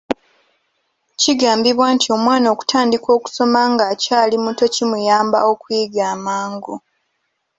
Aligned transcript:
Kigambibwa 1.21 1.85
nti 1.95 2.07
omwana 2.17 2.47
okutandika 2.53 3.07
okusoma 3.17 3.59
nga 3.71 3.83
akyali 3.93 4.35
muto 4.43 4.63
kimuyamba 4.73 5.37
okuyiga 5.51 6.03
amangu. 6.13 6.75